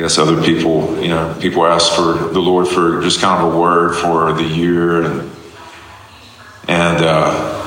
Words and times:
guess 0.00 0.16
other 0.16 0.42
people, 0.42 0.98
you 1.00 1.08
know, 1.08 1.36
people 1.40 1.66
ask 1.66 1.92
for 1.92 2.14
the 2.14 2.40
Lord 2.40 2.66
for 2.66 3.02
just 3.02 3.20
kind 3.20 3.44
of 3.44 3.52
a 3.52 3.58
word 3.58 3.94
for 3.94 4.32
the 4.32 4.44
year, 4.44 5.02
and 5.02 5.30
and 6.66 7.04
uh, 7.04 7.60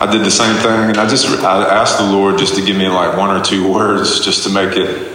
I 0.00 0.10
did 0.10 0.22
the 0.22 0.30
same 0.30 0.56
thing, 0.56 0.90
and 0.90 0.96
I 0.96 1.06
just 1.06 1.26
I 1.44 1.62
asked 1.62 1.98
the 1.98 2.10
Lord 2.10 2.38
just 2.38 2.54
to 2.56 2.64
give 2.64 2.76
me 2.76 2.88
like 2.88 3.18
one 3.18 3.36
or 3.36 3.44
two 3.44 3.70
words, 3.74 4.24
just 4.24 4.44
to 4.44 4.50
make 4.50 4.76
it 4.78 5.12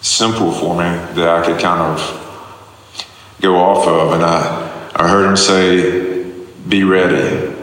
simple 0.00 0.50
for 0.50 0.74
me 0.74 0.84
that 1.14 1.28
I 1.28 1.44
could 1.44 1.60
kind 1.60 1.80
of 1.82 3.36
go 3.42 3.56
off 3.56 3.86
of, 3.86 4.12
and 4.14 4.24
I 4.24 4.90
I 4.94 5.06
heard 5.06 5.28
Him 5.28 5.36
say, 5.36 6.32
"Be 6.66 6.82
ready." 6.82 7.54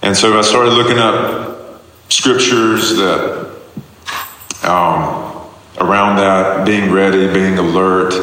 And 0.00 0.16
so 0.16 0.38
I 0.38 0.42
started 0.42 0.74
looking 0.74 0.98
up 0.98 1.82
scriptures 2.08 2.96
that 2.98 3.47
um, 4.68 5.48
around 5.78 6.16
that, 6.16 6.66
being 6.66 6.92
ready, 6.92 7.32
being 7.32 7.58
alert, 7.58 8.14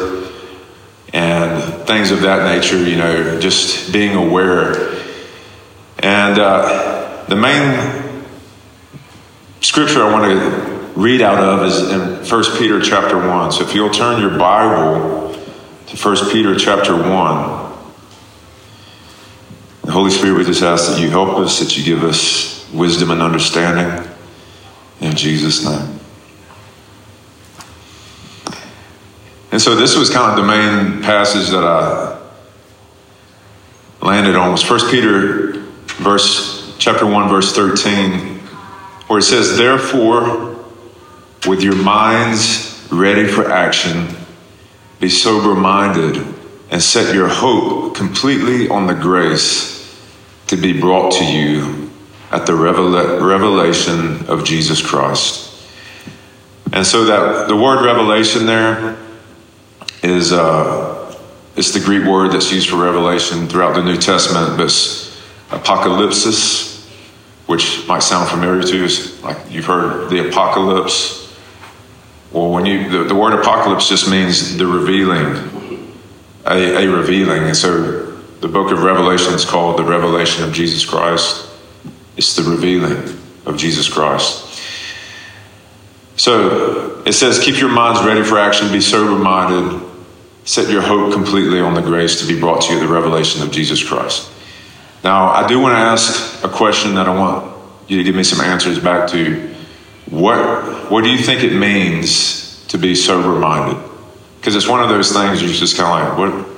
and 1.12 1.86
things 1.86 2.10
of 2.10 2.22
that 2.22 2.44
nature. 2.44 2.78
You 2.78 2.96
know, 2.96 3.40
just 3.40 3.92
being 3.92 4.14
aware 4.14 4.96
and 5.98 6.38
uh, 6.38 7.24
the 7.26 7.36
main 7.36 8.22
scripture 9.60 10.02
I 10.02 10.12
want 10.12 10.24
to 10.30 11.00
read 11.00 11.22
out 11.22 11.42
of 11.42 11.66
is 11.66 11.90
in 11.90 12.00
1 12.24 12.58
Peter 12.58 12.80
chapter 12.80 13.16
1. 13.16 13.52
So 13.52 13.64
if 13.64 13.74
you'll 13.74 13.90
turn 13.90 14.20
your 14.20 14.38
Bible 14.38 15.34
to 15.86 15.96
1 15.96 16.30
Peter 16.30 16.54
chapter 16.54 16.94
1, 16.94 17.72
the 19.82 19.92
Holy 19.92 20.10
Spirit, 20.10 20.38
we 20.38 20.44
just 20.44 20.62
ask 20.62 20.90
that 20.90 21.00
you 21.00 21.08
help 21.10 21.38
us, 21.38 21.60
that 21.60 21.76
you 21.76 21.84
give 21.84 22.04
us 22.04 22.70
wisdom 22.72 23.10
and 23.10 23.22
understanding. 23.22 24.08
In 25.00 25.16
Jesus' 25.16 25.64
name. 25.64 25.95
And 29.56 29.62
so 29.62 29.74
this 29.74 29.96
was 29.96 30.10
kind 30.10 30.38
of 30.38 30.44
the 30.44 30.46
main 30.46 31.00
passage 31.02 31.48
that 31.48 31.64
I 31.64 32.20
landed 34.02 34.36
on 34.36 34.52
was 34.52 34.68
1 34.68 34.90
Peter 34.90 35.52
verse 35.96 36.76
chapter 36.76 37.06
1 37.06 37.30
verse 37.30 37.56
13 37.56 38.38
where 39.06 39.20
it 39.20 39.22
says 39.22 39.56
therefore 39.56 40.62
with 41.46 41.62
your 41.62 41.74
minds 41.74 42.86
ready 42.92 43.26
for 43.26 43.50
action 43.50 44.08
be 45.00 45.08
sober 45.08 45.54
minded 45.54 46.22
and 46.70 46.82
set 46.82 47.14
your 47.14 47.28
hope 47.28 47.94
completely 47.94 48.68
on 48.68 48.86
the 48.86 48.92
grace 48.92 50.06
to 50.48 50.58
be 50.58 50.78
brought 50.78 51.12
to 51.12 51.24
you 51.24 51.90
at 52.30 52.44
the 52.44 52.52
revela- 52.52 53.26
revelation 53.26 54.26
of 54.26 54.44
Jesus 54.44 54.86
Christ. 54.86 55.50
And 56.74 56.86
so 56.86 57.06
that 57.06 57.48
the 57.48 57.56
word 57.56 57.82
revelation 57.82 58.44
there 58.44 58.98
is 60.06 60.32
uh, 60.32 61.14
it's 61.56 61.72
the 61.72 61.80
Greek 61.80 62.04
word 62.04 62.32
that's 62.32 62.52
used 62.52 62.68
for 62.68 62.76
revelation 62.76 63.48
throughout 63.48 63.74
the 63.74 63.82
New 63.82 63.96
Testament, 63.96 64.56
but 64.56 64.68
apocalypsis, 65.50 66.86
which 67.46 67.86
might 67.88 68.02
sound 68.02 68.28
familiar 68.28 68.62
to 68.62 68.76
you, 68.76 68.88
like 69.22 69.36
you've 69.50 69.64
heard 69.64 70.10
the 70.10 70.28
apocalypse. 70.28 71.34
Well, 72.32 72.50
when 72.50 72.66
you 72.66 72.88
the, 72.88 73.04
the 73.04 73.14
word 73.14 73.38
apocalypse 73.38 73.88
just 73.88 74.10
means 74.10 74.56
the 74.56 74.66
revealing, 74.66 75.94
a, 76.46 76.84
a 76.84 76.88
revealing, 76.88 77.44
and 77.44 77.56
so 77.56 78.12
the 78.40 78.48
book 78.48 78.70
of 78.70 78.82
Revelation 78.82 79.32
is 79.34 79.44
called 79.44 79.78
the 79.78 79.84
Revelation 79.84 80.44
of 80.44 80.52
Jesus 80.52 80.84
Christ. 80.84 81.48
It's 82.16 82.36
the 82.36 82.42
revealing 82.42 83.18
of 83.46 83.56
Jesus 83.56 83.88
Christ. 83.88 84.62
So 86.16 87.02
it 87.06 87.12
says, 87.12 87.38
keep 87.38 87.58
your 87.58 87.68
minds 87.68 88.02
ready 88.04 88.22
for 88.22 88.38
action, 88.38 88.72
be 88.72 88.80
sober 88.80 89.18
minded, 89.22 89.85
set 90.46 90.70
your 90.70 90.80
hope 90.80 91.12
completely 91.12 91.60
on 91.60 91.74
the 91.74 91.82
grace 91.82 92.20
to 92.20 92.26
be 92.26 92.38
brought 92.38 92.62
to 92.62 92.72
you, 92.72 92.80
the 92.80 92.86
revelation 92.86 93.42
of 93.42 93.50
Jesus 93.50 93.86
Christ. 93.86 94.30
Now, 95.02 95.28
I 95.28 95.46
do 95.46 95.60
want 95.60 95.74
to 95.74 95.78
ask 95.78 96.42
a 96.44 96.48
question 96.48 96.94
that 96.94 97.08
I 97.08 97.18
want 97.18 97.52
you 97.88 97.98
to 97.98 98.04
give 98.04 98.14
me 98.14 98.22
some 98.22 98.40
answers 98.40 98.78
back 98.78 99.10
to. 99.10 99.54
What, 100.08 100.90
what 100.90 101.02
do 101.02 101.10
you 101.10 101.18
think 101.18 101.42
it 101.42 101.52
means 101.52 102.64
to 102.68 102.78
be 102.78 102.94
sober 102.94 103.38
minded? 103.38 103.82
Because 104.38 104.54
it's 104.54 104.68
one 104.68 104.80
of 104.80 104.88
those 104.88 105.12
things 105.12 105.42
you're 105.42 105.50
just 105.50 105.76
kind 105.76 105.88
of 105.88 106.18
like, 106.18 106.18
what, 106.18 106.48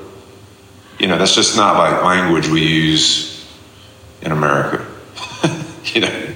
you 1.00 1.06
know, 1.08 1.16
that's 1.16 1.34
just 1.34 1.56
not 1.56 1.78
like 1.78 2.04
language 2.04 2.46
we 2.48 2.62
use 2.62 3.46
in 4.20 4.32
America. 4.32 4.86
you 5.84 6.02
know, 6.02 6.34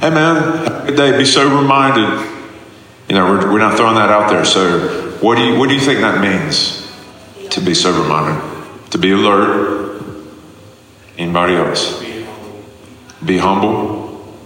hey 0.00 0.10
man, 0.10 0.86
good 0.86 0.96
day, 0.96 1.16
be 1.16 1.24
sober 1.24 1.62
minded. 1.62 2.26
You 3.08 3.14
know, 3.14 3.30
we're, 3.30 3.52
we're 3.52 3.58
not 3.58 3.78
throwing 3.78 3.94
that 3.94 4.10
out 4.10 4.28
there. 4.28 4.44
So, 4.44 5.05
what 5.26 5.38
do 5.38 5.44
you, 5.44 5.58
what 5.58 5.68
do 5.68 5.74
you 5.74 5.80
think 5.80 5.98
that 6.02 6.20
means 6.20 6.88
to 7.50 7.60
be 7.60 7.74
sober 7.74 8.08
minded? 8.08 8.40
To 8.92 8.98
be 8.98 9.10
alert, 9.10 10.00
Anybody 11.18 11.56
else? 11.56 12.00
Be 13.24 13.38
humble. 13.38 14.38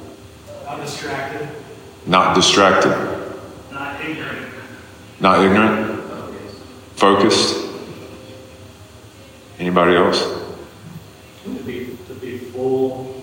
Not 0.64 0.80
distracted. 0.80 1.48
Not 2.06 2.34
distracted. 2.34 2.96
Not 3.70 4.00
ignorant. 4.02 4.54
Not 5.20 5.44
ignorant. 5.44 6.00
Focused. 6.96 7.66
Anybody 9.58 9.96
else? 9.96 10.22
To 11.44 11.50
be, 11.62 11.98
to 12.08 12.14
be 12.14 12.38
full 12.38 13.22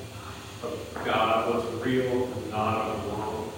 of 0.61 1.01
God, 1.03 1.55
what's 1.55 1.83
real 1.83 2.25
and 2.25 2.51
not 2.51 2.81
of 2.81 3.01
the 3.01 3.09
world. 3.15 3.53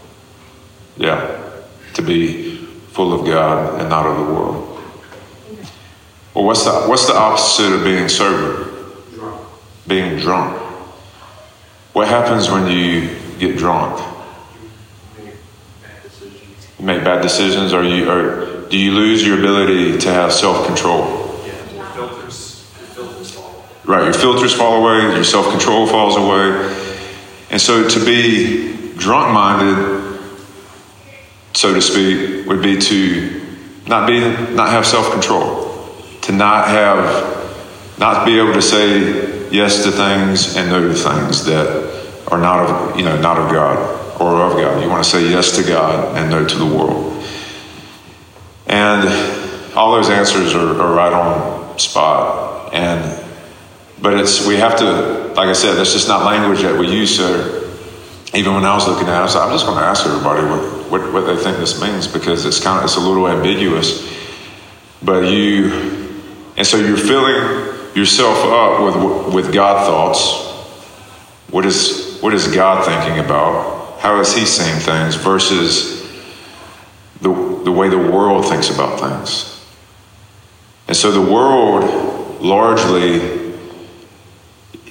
Yeah. 0.96 1.52
To 1.96 2.02
be 2.02 2.69
full 2.92 3.14
of 3.14 3.26
God 3.26 3.80
and 3.80 3.90
not 3.90 4.06
of 4.06 4.18
the 4.18 4.34
world. 4.34 4.70
Well, 6.34 6.46
what's 6.46 6.64
the, 6.64 6.72
what's 6.88 7.08
the 7.08 7.16
opposite 7.16 7.74
of 7.74 7.84
being 7.84 8.08
sober? 8.08 8.72
Being 9.88 10.20
drunk. 10.20 10.58
What 11.94 12.08
happens 12.08 12.50
when 12.50 12.68
you 12.68 13.10
get 13.40 13.58
drunk? 13.58 14.00
Make 15.18 15.34
bad 15.82 16.04
decisions. 16.04 16.70
You 16.80 16.86
make 16.86 17.04
bad 17.04 17.22
decisions, 17.22 17.74
or 17.74 17.84
you, 17.84 18.10
or 18.10 18.70
do 18.70 18.78
you 18.78 18.92
lose 18.92 19.26
your 19.26 19.40
ability 19.40 19.98
to 19.98 20.14
have 20.14 20.32
self 20.32 20.68
control? 20.68 21.42
Yeah, 21.46 21.74
your 21.74 21.86
filters, 21.88 22.72
your 22.78 22.88
filters 22.88 23.32
fall. 23.32 23.66
Right, 23.86 24.04
your 24.04 24.14
filters 24.14 24.54
fall 24.54 24.84
away, 24.84 25.16
your 25.16 25.24
self 25.24 25.50
control 25.50 25.88
falls 25.88 26.16
away. 26.16 26.76
And 27.50 27.60
so 27.60 27.90
to 27.90 28.06
be 28.06 28.94
drunk 28.96 29.34
minded, 29.34 30.20
so 31.54 31.74
to 31.74 31.82
speak, 31.82 32.39
would 32.50 32.62
be 32.62 32.78
to 32.78 33.42
not 33.88 34.08
be 34.08 34.20
not 34.20 34.70
have 34.70 34.86
self 34.86 35.12
control, 35.12 35.94
to 36.22 36.34
not 36.34 36.68
have 36.68 38.00
not 38.00 38.26
be 38.26 38.38
able 38.40 38.54
to 38.54 38.62
say 38.62 39.50
yes 39.52 39.84
to 39.84 39.92
things 39.92 40.58
and 40.58 40.70
no 40.70 40.86
to 40.86 40.94
things 40.94 41.46
that 41.46 42.26
are 42.28 42.40
not 42.40 42.70
of 42.70 42.98
you 42.98 43.06
know 43.06 43.20
not 43.22 43.38
of 43.38 43.52
God 43.52 43.78
or 44.20 44.42
of 44.42 44.54
God. 44.54 44.84
You 44.84 44.90
want 44.90 45.04
to 45.04 45.10
say 45.10 45.30
yes 45.30 45.56
to 45.56 45.64
God 45.64 46.18
and 46.18 46.30
no 46.30 46.46
to 46.46 46.56
the 46.58 46.66
world. 46.66 47.24
And 48.68 49.08
all 49.76 49.94
those 49.94 50.10
answers 50.10 50.54
are, 50.54 50.82
are 50.82 50.94
right 50.94 51.14
on 51.14 51.80
spot. 51.80 52.74
And 52.74 53.26
but 54.02 54.20
it's 54.20 54.46
we 54.46 54.56
have 54.58 54.78
to, 54.80 55.34
like 55.36 55.50
I 55.50 55.54
said, 55.54 55.76
that's 55.76 55.94
just 55.94 56.08
not 56.08 56.26
language 56.26 56.62
that 56.64 56.80
we 56.80 56.92
use. 56.92 57.16
So 57.16 57.59
even 58.34 58.54
when 58.54 58.64
I 58.64 58.76
was 58.76 58.88
looking 58.88 59.08
at 59.08 59.16
it, 59.16 59.18
I 59.18 59.24
was 59.24 59.36
like, 59.36 59.46
I'm 59.46 59.52
just 59.52 59.66
going 59.66 59.80
to 59.80 59.84
ask 59.84 60.06
everybody 60.06 60.46
what, 60.46 60.92
what, 60.92 61.14
what 61.14 61.22
they 61.22 61.36
think 61.36 61.58
this 61.58 61.82
means 61.82 62.08
because 62.08 62.46
it's 62.46 62.62
kind 62.64 62.78
of 62.78 62.84
it's 62.86 62.96
a 62.96 63.00
little 63.00 63.28
ambiguous. 63.28 64.08
But 65.02 65.22
you, 65.22 66.14
and 66.56 66.68
so 66.68 66.78
you're 66.78 66.98
filling 66.98 67.96
yourself 67.96 68.38
up 68.46 68.84
with 68.84 69.34
with 69.34 69.54
God 69.54 69.86
thoughts. 69.86 70.48
What 71.50 71.66
is 71.66 72.20
what 72.22 72.34
is 72.34 72.48
God 72.48 72.86
thinking 72.86 73.24
about? 73.24 74.00
How 74.00 74.20
is 74.20 74.36
He 74.36 74.46
seeing 74.46 74.80
things 74.80 75.16
versus 75.16 76.04
the 77.22 77.30
the 77.64 77.72
way 77.72 77.90
the 77.90 77.98
world 77.98 78.46
thinks 78.46 78.70
about 78.70 79.00
things? 79.00 79.56
And 80.88 80.96
so 80.96 81.12
the 81.12 81.32
world 81.32 82.42
largely 82.42 83.40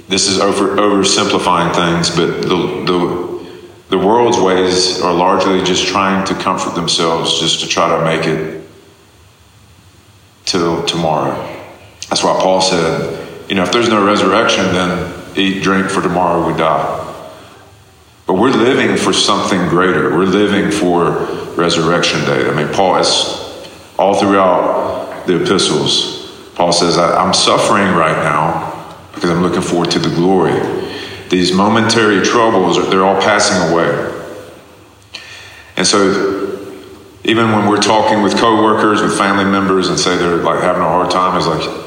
this 0.09 0.27
is 0.27 0.41
over 0.41 0.77
oversimplifying 0.77 1.75
things, 1.75 2.09
but 2.11 2.43
the, 2.43 2.85
the, 2.87 3.38
the 3.89 3.99
world's 3.99 4.39
ways 4.39 5.01
are 5.01 5.15
largely 5.15 5.65
just 5.65 5.87
trying 5.87 6.27
to 6.27 6.35
comfort 6.35 6.75
themselves 6.75 7.41
just 7.41 7.61
to 7.61 7.67
try 7.67 7.97
to 7.97 8.05
make 8.05 8.27
it 8.27 8.63
till 10.45 10.85
tomorrow. 10.85 11.35
That's 12.09 12.23
why 12.23 12.39
Paul 12.41 12.61
said, 12.61 13.49
you 13.49 13.55
know, 13.55 13.63
if 13.63 13.73
there's 13.73 13.89
no 13.89 14.05
resurrection, 14.05 14.65
then 14.67 15.15
eat, 15.37 15.63
drink, 15.63 15.89
for 15.89 16.03
tomorrow 16.03 16.47
we 16.47 16.57
die. 16.59 17.05
But 18.27 18.35
we're 18.35 18.51
living 18.51 18.97
for 18.97 19.15
something 19.15 19.69
greater. 19.69 20.11
We're 20.11 20.25
living 20.25 20.71
for 20.71 21.27
resurrection 21.57 22.21
day. 22.27 22.47
I 22.49 22.55
mean, 22.55 22.73
Paul 22.75 22.99
is 22.99 23.09
all 23.99 24.15
throughout 24.15 25.27
the 25.27 25.43
epistles. 25.43 26.51
Paul 26.55 26.73
says, 26.73 26.99
I'm 26.99 27.33
suffering 27.33 27.95
right 27.95 28.17
now 28.23 28.97
because 29.15 29.31
I'm 29.31 29.43
looking 29.43 29.63
forward 29.63 29.91
to 29.93 29.99
the 29.99 30.15
glory. 30.15 30.61
These 31.31 31.53
momentary 31.53 32.25
troubles, 32.25 32.77
they're 32.91 33.05
all 33.05 33.21
passing 33.21 33.71
away. 33.71 34.15
And 35.77 35.87
so, 35.87 36.49
even 37.25 37.53
when 37.53 37.69
we're 37.69 37.81
talking 37.81 38.23
with 38.23 38.37
coworkers, 38.37 39.03
with 39.03 39.17
family 39.17 39.45
members, 39.45 39.89
and 39.89 39.99
say 39.99 40.17
they're 40.17 40.39
like 40.39 40.63
having 40.63 40.83
a 40.83 40.89
hard 40.89 41.11
time, 41.11 41.37
it's 41.37 41.47
like 41.47 41.87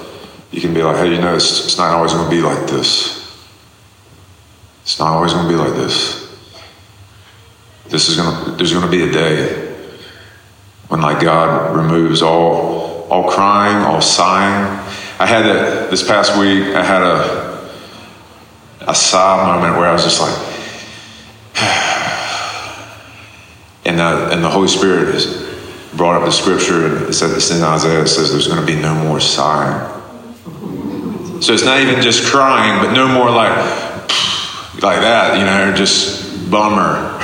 you 0.51 0.61
can 0.61 0.73
be 0.73 0.83
like, 0.83 0.97
hey, 0.97 1.11
you 1.11 1.19
know, 1.19 1.35
it's, 1.35 1.65
it's 1.65 1.77
not 1.77 1.93
always 1.93 2.13
going 2.13 2.25
to 2.25 2.29
be 2.29 2.41
like 2.41 2.67
this. 2.67 3.19
It's 4.83 4.99
not 4.99 5.09
always 5.09 5.33
going 5.33 5.47
to 5.47 5.51
be 5.51 5.57
like 5.57 5.73
this. 5.73 6.21
This 7.89 8.09
is 8.09 8.17
going 8.17 8.45
to. 8.45 8.51
There's 8.51 8.71
going 8.71 8.85
to 8.85 8.91
be 8.91 9.03
a 9.03 9.11
day 9.11 9.75
when, 10.87 11.01
like, 11.01 11.21
God 11.21 11.75
removes 11.75 12.21
all 12.21 13.07
all 13.09 13.29
crying, 13.29 13.77
all 13.85 14.01
sighing. 14.01 14.65
I 15.19 15.25
had 15.25 15.45
a, 15.45 15.89
this 15.89 16.07
past 16.07 16.37
week. 16.39 16.73
I 16.75 16.83
had 16.83 17.01
a 17.01 17.50
a 18.91 18.95
sigh 18.95 19.45
moment 19.45 19.77
where 19.77 19.87
I 19.87 19.93
was 19.93 20.03
just 20.03 20.19
like, 20.19 20.35
and 23.85 23.99
the, 23.99 24.29
and 24.31 24.43
the 24.43 24.49
Holy 24.49 24.67
Spirit 24.67 25.13
has 25.13 25.25
brought 25.95 26.21
up 26.21 26.25
the 26.25 26.31
scripture, 26.31 26.85
and 26.85 27.07
it 27.07 27.13
says 27.13 27.33
it's 27.33 27.51
in 27.51 27.63
Isaiah. 27.63 28.01
It 28.01 28.07
says 28.07 28.31
there's 28.31 28.47
going 28.47 28.59
to 28.59 28.65
be 28.65 28.79
no 28.79 28.93
more 28.93 29.19
sighing. 29.19 29.89
So 31.41 31.53
it's 31.53 31.65
not 31.65 31.79
even 31.79 32.01
just 32.01 32.31
crying, 32.31 32.85
but 32.85 32.93
no 32.93 33.07
more 33.07 33.31
like 33.31 33.57
like 34.81 35.01
that, 35.01 35.37
you 35.37 35.45
know, 35.45 35.73
just 35.75 36.51
bummer. 36.51 37.17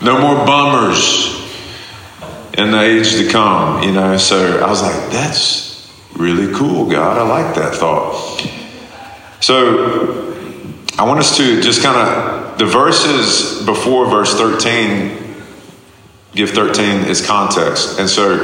no 0.02 0.20
more 0.20 0.46
bummers 0.46 1.38
in 2.56 2.70
the 2.70 2.80
age 2.80 3.12
to 3.12 3.28
come, 3.28 3.82
you 3.82 3.92
know. 3.92 4.16
So 4.16 4.60
I 4.60 4.68
was 4.68 4.82
like, 4.82 5.12
that's 5.12 5.90
really 6.16 6.52
cool, 6.54 6.88
God. 6.88 7.18
I 7.18 7.22
like 7.22 7.54
that 7.54 7.74
thought. 7.74 8.59
So 9.40 10.34
I 10.98 11.04
want 11.04 11.20
us 11.20 11.36
to 11.38 11.60
just 11.62 11.82
kind 11.82 11.96
of, 11.96 12.58
the 12.58 12.66
verses 12.66 13.64
before 13.64 14.06
verse 14.06 14.34
13 14.34 15.16
give 16.34 16.50
13 16.50 17.08
its 17.08 17.26
context. 17.26 17.98
And 17.98 18.08
so 18.08 18.36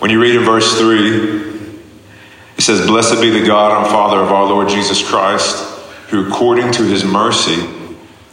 when 0.00 0.10
you 0.10 0.20
read 0.20 0.36
in 0.36 0.44
verse 0.44 0.78
3, 0.78 1.54
it 2.58 2.60
says, 2.60 2.86
Blessed 2.86 3.20
be 3.20 3.30
the 3.30 3.46
God 3.46 3.82
and 3.82 3.90
Father 3.90 4.20
of 4.20 4.30
our 4.30 4.44
Lord 4.44 4.68
Jesus 4.68 5.06
Christ, 5.06 5.64
who 6.08 6.28
according 6.28 6.72
to 6.72 6.82
his 6.84 7.04
mercy 7.04 7.66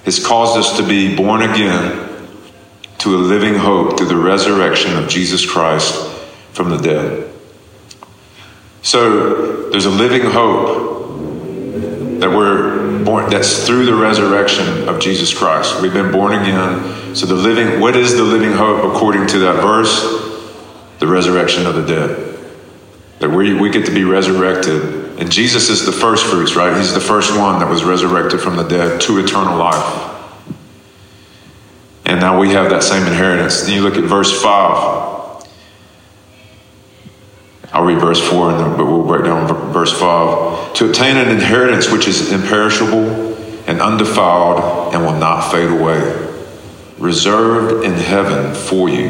has 0.04 0.24
caused 0.24 0.58
us 0.58 0.78
to 0.78 0.88
be 0.88 1.16
born 1.16 1.42
again 1.42 2.10
to 2.98 3.16
a 3.16 3.18
living 3.18 3.56
hope 3.56 3.98
through 3.98 4.08
the 4.08 4.18
resurrection 4.18 4.96
of 4.98 5.10
Jesus 5.10 5.50
Christ 5.50 6.12
from 6.52 6.70
the 6.70 6.78
dead. 6.78 7.32
So 8.82 9.70
there's 9.70 9.86
a 9.86 9.90
living 9.90 10.30
hope 10.30 10.91
that 12.22 12.30
we're 12.30 13.04
born 13.04 13.32
that's 13.32 13.66
through 13.66 13.86
the 13.86 13.96
resurrection 13.96 14.88
of 14.88 15.00
Jesus 15.00 15.36
Christ. 15.36 15.82
We've 15.82 15.92
been 15.92 16.12
born 16.12 16.34
again. 16.34 17.16
So 17.16 17.26
the 17.26 17.34
living 17.34 17.80
what 17.82 17.96
is 17.96 18.16
the 18.16 18.24
living 18.24 18.52
hope 18.52 18.94
according 18.94 19.26
to 19.30 19.40
that 19.40 19.56
verse? 19.56 20.20
The 21.00 21.08
resurrection 21.08 21.66
of 21.66 21.74
the 21.74 21.84
dead. 21.84 22.38
That 23.20 23.32
we, 23.32 23.60
we 23.60 23.72
get 23.72 23.88
to 23.88 23.92
be 23.92 24.04
resurrected. 24.04 25.20
And 25.20 25.32
Jesus 25.32 25.70
is 25.70 25.84
the 25.84 25.92
first 25.92 26.24
fruits, 26.28 26.56
right? 26.56 26.78
He's 26.78 26.94
the 26.94 27.00
first 27.00 27.36
one 27.36 27.60
that 27.60 27.68
was 27.68 27.84
resurrected 27.84 28.40
from 28.40 28.56
the 28.56 28.68
dead 28.68 29.02
to 29.02 29.18
eternal 29.18 29.58
life. 29.58 30.08
And 32.06 32.20
now 32.20 32.40
we 32.40 32.52
have 32.52 32.70
that 32.70 32.84
same 32.84 33.08
inheritance. 33.08 33.62
Then 33.62 33.74
you 33.74 33.82
look 33.82 33.96
at 33.96 34.04
verse 34.04 34.44
5. 34.44 35.11
I'll 37.74 37.86
read 37.86 38.00
verse 38.00 38.22
4, 38.30 38.52
then, 38.54 38.78
but 38.78 38.86
we'll 38.86 39.06
break 39.06 39.24
down 39.24 39.48
verse 39.72 39.98
5. 39.98 40.74
To 40.74 40.90
obtain 40.90 41.16
an 41.16 41.30
inheritance 41.30 41.90
which 41.90 42.08
is 42.08 42.32
imperishable 42.32 43.34
and 43.68 43.82
undefiled 43.82 44.94
and 44.94 45.06
will 45.06 45.18
not 45.18 45.52
fade 45.52 45.70
away, 45.70 46.00
reserved 46.98 47.86
in 47.86 47.94
heaven 47.94 48.54
for 48.54 48.90
you, 48.90 49.10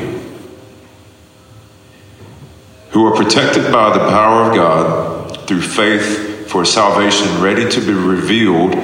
who 2.91 3.05
are 3.05 3.15
protected 3.15 3.71
by 3.71 3.97
the 3.97 4.09
power 4.09 4.49
of 4.49 4.55
God 4.55 5.47
through 5.47 5.61
faith 5.61 6.47
for 6.47 6.63
salvation 6.65 7.41
ready 7.41 7.67
to 7.67 7.79
be 7.79 7.93
revealed, 7.93 8.75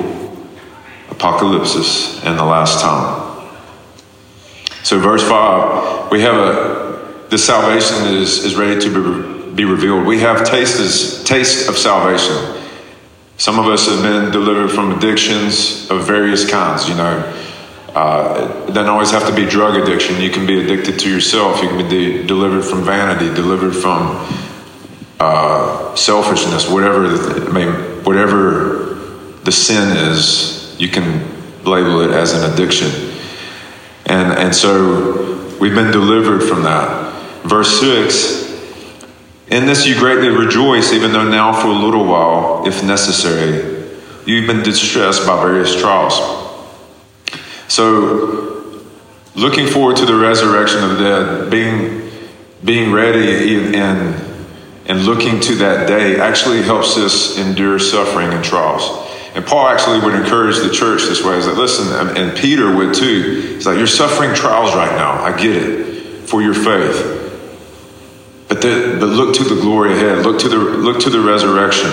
apocalypse, 1.11 2.23
in 2.23 2.35
the 2.35 2.43
last 2.43 2.81
time. 2.81 3.27
So, 4.83 4.97
verse 4.99 5.21
5, 5.21 6.09
we 6.09 6.21
have 6.21 6.35
a, 6.35 7.27
the 7.29 7.37
salvation 7.37 8.15
is, 8.15 8.43
is 8.45 8.55
ready 8.55 8.79
to 8.79 8.89
be, 8.89 9.36
be 9.57 9.65
revealed. 9.65 10.05
We 10.05 10.19
have 10.19 10.47
tastes, 10.47 11.23
taste 11.23 11.67
of 11.67 11.77
salvation. 11.77 12.63
Some 13.37 13.59
of 13.59 13.65
us 13.65 13.87
have 13.87 14.03
been 14.03 14.31
delivered 14.31 14.69
from 14.69 14.91
addictions 14.91 15.89
of 15.89 16.05
various 16.05 16.49
kinds, 16.49 16.87
you 16.87 16.95
know. 16.95 17.33
Uh, 17.89 18.65
it 18.67 18.73
doesn't 18.73 18.89
always 18.89 19.09
have 19.09 19.27
to 19.27 19.35
be 19.35 19.45
drug 19.45 19.75
addiction. 19.75 20.21
You 20.21 20.29
can 20.29 20.45
be 20.45 20.61
addicted 20.61 20.99
to 20.99 21.09
yourself. 21.09 21.61
You 21.63 21.69
can 21.69 21.77
be 21.77 21.89
de- 21.89 22.27
delivered 22.27 22.61
from 22.61 22.83
vanity, 22.83 23.33
delivered 23.33 23.75
from 23.75 24.27
uh, 25.19 25.95
selfishness, 25.95 26.69
whatever, 26.69 27.09
the, 27.09 27.49
I 27.49 27.51
mean, 27.51 28.03
whatever 28.03 28.93
the 29.43 29.51
sin 29.51 29.97
is, 30.11 30.75
you 30.79 30.89
can 30.89 31.63
label 31.63 32.01
it 32.01 32.11
as 32.11 32.33
an 32.33 32.51
addiction. 32.53 32.91
And, 34.05 34.33
and 34.33 34.55
so 34.55 35.57
we've 35.59 35.73
been 35.73 35.91
delivered 35.91 36.43
from 36.43 36.61
that. 36.63 37.43
Verse 37.43 37.79
6 37.79 38.46
In 39.49 39.65
this 39.65 39.87
you 39.87 39.97
greatly 39.97 40.27
rejoice, 40.27 40.91
even 40.91 41.13
though 41.13 41.27
now 41.27 41.53
for 41.53 41.67
a 41.67 41.73
little 41.73 42.05
while, 42.05 42.67
if 42.67 42.83
necessary, 42.83 43.87
you've 44.25 44.45
been 44.45 44.61
distressed 44.61 45.25
by 45.25 45.41
various 45.41 45.79
trials. 45.79 46.15
So, 47.69 48.83
looking 49.35 49.67
forward 49.67 49.97
to 49.97 50.05
the 50.05 50.15
resurrection 50.15 50.83
of 50.83 50.97
the 50.97 51.03
dead, 51.03 51.49
being, 51.49 52.11
being 52.63 52.91
ready 52.91 53.75
and, 53.77 54.15
and 54.85 55.05
looking 55.05 55.39
to 55.41 55.55
that 55.55 55.87
day 55.87 56.19
actually 56.19 56.61
helps 56.61 56.97
us 56.97 57.37
endure 57.37 57.79
suffering 57.79 58.33
and 58.33 58.43
trials. 58.43 59.07
And 59.33 59.45
Paul 59.45 59.67
actually 59.67 59.99
would 59.99 60.15
encourage 60.15 60.57
the 60.57 60.71
church 60.71 61.03
this 61.03 61.23
way. 61.23 61.35
He's 61.35 61.47
like, 61.47 61.57
listen, 61.57 62.17
and 62.17 62.35
Peter 62.37 62.75
would 62.75 62.93
too. 62.93 63.53
He's 63.53 63.65
like, 63.65 63.77
you're 63.77 63.87
suffering 63.87 64.33
trials 64.33 64.75
right 64.75 64.91
now. 64.91 65.23
I 65.23 65.37
get 65.37 65.55
it 65.55 66.27
for 66.27 66.41
your 66.41 66.53
faith. 66.53 67.16
But, 68.47 68.61
the, 68.61 68.97
but 68.99 69.07
look 69.07 69.35
to 69.35 69.43
the 69.43 69.59
glory 69.59 69.93
ahead. 69.93 70.25
Look 70.25 70.39
to 70.39 70.49
the, 70.49 70.57
look 70.57 71.01
to 71.01 71.09
the 71.09 71.19
resurrection. 71.19 71.89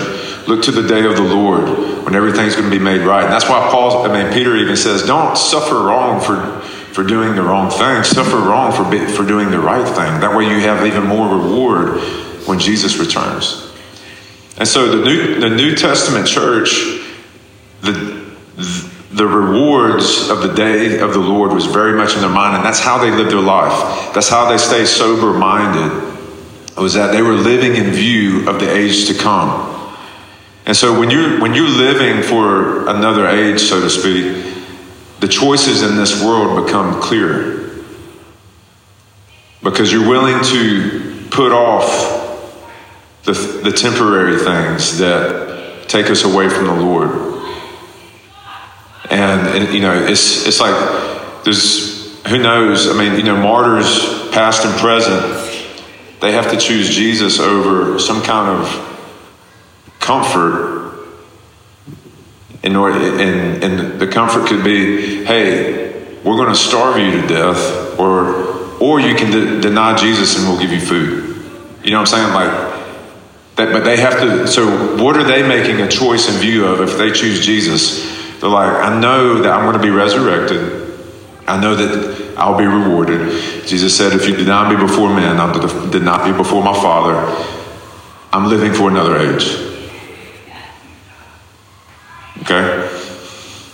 Look 0.47 0.63
to 0.63 0.71
the 0.71 0.87
day 0.87 1.05
of 1.05 1.15
the 1.15 1.23
Lord 1.23 1.67
when 2.05 2.15
everything's 2.15 2.55
going 2.55 2.69
to 2.69 2.77
be 2.77 2.83
made 2.83 3.01
right. 3.01 3.23
And 3.23 3.33
that's 3.33 3.49
why 3.49 3.67
Paul, 3.71 4.05
I 4.05 4.23
mean, 4.23 4.31
Peter 4.31 4.55
even 4.55 4.77
says, 4.77 5.03
don't 5.03 5.37
suffer 5.37 5.75
wrong 5.75 6.21
for, 6.21 6.61
for 6.93 7.03
doing 7.03 7.35
the 7.35 7.41
wrong 7.41 7.69
thing. 7.69 8.03
Suffer 8.03 8.37
wrong 8.37 8.71
for, 8.71 8.85
for 9.09 9.27
doing 9.27 9.51
the 9.51 9.59
right 9.59 9.85
thing. 9.85 10.21
That 10.21 10.35
way 10.37 10.45
you 10.45 10.59
have 10.59 10.85
even 10.85 11.03
more 11.03 11.27
reward 11.27 11.99
when 12.47 12.59
Jesus 12.59 12.97
returns. 12.97 13.61
And 14.57 14.67
so 14.67 14.95
the 14.95 15.03
New, 15.03 15.39
the 15.39 15.49
New 15.49 15.75
Testament 15.75 16.27
church 16.27 17.03
the, 17.85 18.25
the 19.11 19.27
rewards 19.27 20.29
of 20.29 20.41
the 20.41 20.53
day 20.53 20.99
of 20.99 21.13
the 21.13 21.19
Lord 21.19 21.53
was 21.53 21.65
very 21.65 21.97
much 21.97 22.15
in 22.15 22.21
their 22.21 22.29
mind, 22.29 22.57
and 22.57 22.65
that's 22.65 22.79
how 22.79 22.97
they 22.97 23.11
lived 23.11 23.31
their 23.31 23.39
life. 23.39 24.13
That's 24.13 24.27
how 24.27 24.49
they 24.49 24.57
stayed 24.57 24.87
sober 24.87 25.37
minded, 25.37 26.14
was 26.81 26.93
that 26.93 27.11
they 27.11 27.21
were 27.21 27.33
living 27.33 27.75
in 27.75 27.91
view 27.91 28.49
of 28.49 28.59
the 28.59 28.69
age 28.69 29.07
to 29.07 29.13
come. 29.13 29.71
And 30.65 30.75
so 30.75 30.99
when 30.99 31.11
you're, 31.11 31.39
when 31.39 31.53
you're 31.53 31.69
living 31.69 32.23
for 32.23 32.87
another 32.87 33.27
age, 33.27 33.61
so 33.61 33.79
to 33.79 33.89
speak, 33.89 34.53
the 35.19 35.27
choices 35.27 35.83
in 35.83 35.95
this 35.95 36.23
world 36.23 36.65
become 36.65 37.01
clearer. 37.01 37.83
Because 39.63 39.91
you're 39.91 40.07
willing 40.07 40.43
to 40.43 41.27
put 41.31 41.51
off 41.51 42.23
the, 43.23 43.33
the 43.33 43.71
temporary 43.71 44.37
things 44.37 44.97
that 44.99 45.87
take 45.87 46.09
us 46.09 46.23
away 46.23 46.49
from 46.49 46.65
the 46.65 46.73
Lord. 46.75 47.09
And, 49.09 49.47
and, 49.47 49.73
you 49.73 49.81
know, 49.81 49.93
it's 49.93 50.45
it's 50.47 50.59
like 50.59 51.43
there's 51.43 52.19
who 52.27 52.39
knows. 52.39 52.89
I 52.89 52.93
mean, 52.93 53.17
you 53.17 53.23
know, 53.23 53.37
martyrs 53.37 54.29
past 54.31 54.65
and 54.65 54.75
present, 54.79 55.44
they 56.25 56.31
have 56.31 56.49
to 56.49 56.57
choose 56.57 56.89
Jesus 56.89 57.39
over 57.39 57.99
some 57.99 58.23
kind 58.23 58.49
of 58.49 59.97
comfort. 59.99 60.73
In 62.63 62.75
order, 62.75 62.97
and, 62.97 63.63
and 63.63 63.99
the 64.01 64.07
comfort 64.07 64.47
could 64.47 64.63
be, 64.63 65.23
hey, 65.23 66.17
we're 66.23 66.35
going 66.35 66.49
to 66.49 66.55
starve 66.55 66.97
you 66.97 67.21
to 67.21 67.27
death, 67.27 67.99
or 67.99 68.55
or 68.79 68.99
you 68.99 69.13
can 69.13 69.29
de- 69.29 69.61
deny 69.61 69.95
Jesus 69.95 70.35
and 70.35 70.47
we'll 70.47 70.59
give 70.59 70.71
you 70.71 70.79
food. 70.79 71.43
You 71.83 71.91
know 71.91 72.01
what 72.01 72.11
I'm 72.11 72.33
saying? 72.33 72.33
Like 72.33 72.75
that, 73.57 73.71
but 73.71 73.83
they 73.83 73.97
have 73.97 74.19
to. 74.21 74.47
So, 74.47 74.97
what 74.97 75.15
are 75.17 75.23
they 75.23 75.47
making 75.47 75.81
a 75.81 75.87
choice 75.87 76.27
in 76.27 76.41
view 76.41 76.65
of 76.65 76.81
if 76.81 76.97
they 76.97 77.11
choose 77.11 77.45
Jesus? 77.45 78.03
They're 78.39 78.49
like, 78.49 78.73
I 78.73 78.99
know 78.99 79.43
that 79.43 79.51
I'm 79.51 79.63
going 79.65 79.77
to 79.77 79.83
be 79.83 79.91
resurrected. 79.91 80.91
I 81.47 81.61
know 81.61 81.75
that 81.75 82.24
I'll 82.37 82.57
be 82.57 82.65
rewarded. 82.65 83.65
Jesus 83.65 83.97
said, 83.97 84.13
if 84.13 84.27
you 84.27 84.35
deny 84.35 84.69
me 84.73 84.75
before 84.75 85.09
men, 85.13 85.37
I 85.37 85.89
did 85.89 86.03
not 86.03 86.25
be 86.25 86.31
before 86.31 86.63
my 86.63 86.73
Father. 86.73 87.15
I'm 88.31 88.49
living 88.49 88.73
for 88.73 88.89
another 88.89 89.17
age. 89.17 89.45
Okay? 92.41 92.89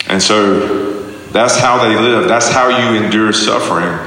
And 0.07 0.21
so 0.21 0.91
That's 1.31 1.57
how 1.57 1.81
they 1.81 1.95
live. 1.95 2.27
That's 2.27 2.49
how 2.49 2.67
you 2.67 3.01
endure 3.01 3.31
suffering, 3.31 3.97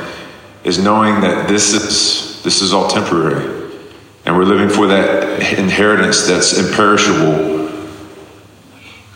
is 0.62 0.78
knowing 0.78 1.22
that 1.22 1.48
this 1.48 1.72
is 1.72 2.42
this 2.42 2.60
is 2.60 2.74
all 2.74 2.88
temporary. 2.88 3.70
And 4.26 4.36
we're 4.36 4.44
living 4.44 4.68
for 4.68 4.86
that 4.88 5.58
inheritance 5.58 6.26
that's 6.26 6.56
imperishable. 6.58 7.70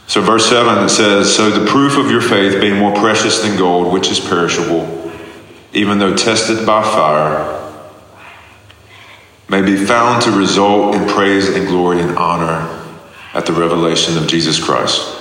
So 0.06 0.22
verse 0.22 0.48
7 0.48 0.84
it 0.84 0.88
says, 0.88 1.34
So 1.34 1.50
the 1.50 1.70
proof 1.70 1.98
of 1.98 2.10
your 2.10 2.22
faith 2.22 2.60
being 2.60 2.78
more 2.78 2.94
precious 2.94 3.42
than 3.42 3.58
gold, 3.58 3.92
which 3.92 4.10
is 4.10 4.18
perishable, 4.18 5.07
even 5.72 5.98
though 5.98 6.16
tested 6.16 6.66
by 6.66 6.82
fire, 6.82 7.54
may 9.48 9.62
be 9.62 9.76
found 9.76 10.22
to 10.22 10.30
result 10.30 10.94
in 10.94 11.08
praise 11.08 11.48
and 11.48 11.66
glory 11.66 12.00
and 12.00 12.16
honor 12.16 12.74
at 13.34 13.46
the 13.46 13.52
revelation 13.52 14.16
of 14.18 14.26
Jesus 14.26 14.62
Christ. 14.62 15.16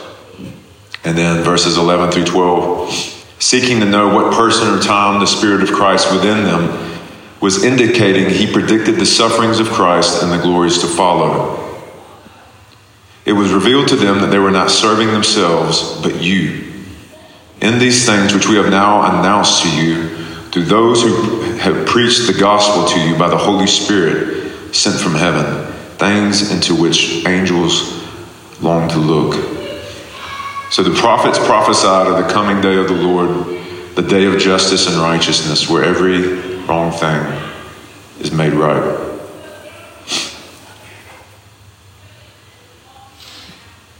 And 1.04 1.18
then 1.18 1.44
verses 1.44 1.77
11 1.77 2.12
through 2.12 2.25
12 2.25 3.13
seeking 3.39 3.80
to 3.80 3.86
know 3.86 4.13
what 4.13 4.34
person 4.34 4.68
or 4.68 4.82
time 4.82 5.20
the 5.20 5.27
Spirit 5.27 5.62
of 5.62 5.72
Christ 5.72 6.12
within 6.12 6.44
them 6.44 7.00
was 7.39 7.63
indicating 7.63 8.30
he 8.30 8.51
predicted 8.51 8.96
the 8.96 9.06
sufferings 9.06 9.60
of 9.60 9.68
Christ 9.68 10.24
and 10.24 10.32
the 10.32 10.42
glories 10.42 10.80
to 10.80 10.88
follow. 10.88 11.63
It 13.25 13.34
was 13.34 13.51
revealed 13.51 13.89
to 13.89 13.96
them 13.96 14.22
that 14.22 14.32
they 14.32 14.39
were 14.39 14.51
not 14.51 14.72
serving 14.72 15.10
themselves, 15.10 16.01
but 16.01 16.22
you. 16.22 16.74
In 17.62 17.77
these 17.77 18.06
things 18.06 18.34
which 18.34 18.48
we 18.48 18.56
have 18.56 18.70
now 18.70 19.20
announced 19.20 19.63
to 19.63 19.75
you, 19.75 20.16
through 20.58 20.66
those 20.66 21.04
who 21.04 21.52
have 21.58 21.86
preached 21.86 22.26
the 22.26 22.34
gospel 22.34 22.88
to 22.88 23.00
you 23.00 23.16
by 23.16 23.30
the 23.30 23.38
Holy 23.38 23.68
Spirit 23.68 24.74
sent 24.74 25.00
from 25.00 25.14
heaven, 25.14 25.72
things 25.98 26.52
into 26.52 26.74
which 26.74 27.24
angels 27.28 28.04
long 28.60 28.90
to 28.90 28.98
look. 28.98 29.36
So 30.72 30.82
the 30.82 30.96
prophets 31.00 31.38
prophesied 31.38 32.08
of 32.08 32.26
the 32.26 32.34
coming 32.34 32.60
day 32.60 32.76
of 32.78 32.88
the 32.88 32.96
Lord, 32.96 33.46
the 33.96 34.02
day 34.02 34.26
of 34.26 34.40
justice 34.40 34.88
and 34.88 34.96
righteousness, 34.96 35.70
where 35.70 35.84
every 35.84 36.40
wrong 36.66 36.92
thing 36.92 37.22
is 38.20 38.32
made 38.32 38.54
right. 38.54 39.04